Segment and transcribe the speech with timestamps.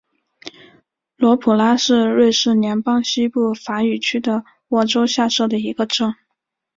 [1.15, 6.11] 罗普拉是瑞士联邦西部法语区的沃州下设的一个镇。